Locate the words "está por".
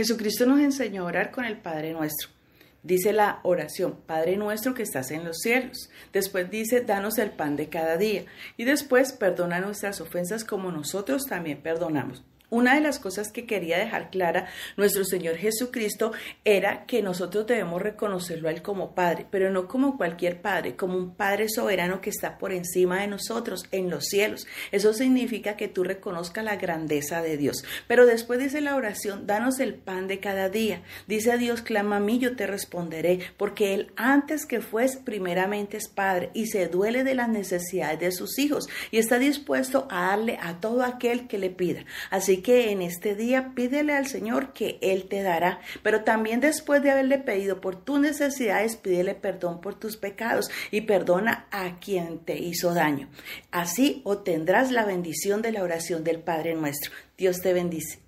22.10-22.52